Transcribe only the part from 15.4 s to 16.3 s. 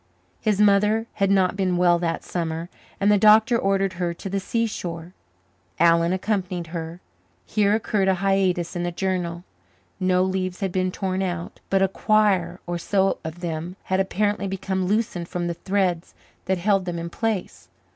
the threads